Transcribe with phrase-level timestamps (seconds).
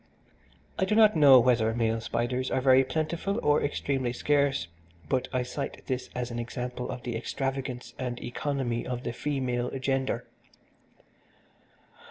[0.79, 4.67] I do not know whether male spiders are very plentiful or extremely scarce,
[5.07, 9.69] but I cite this as an example of the extravagance and economy of the female
[9.77, 10.25] gender.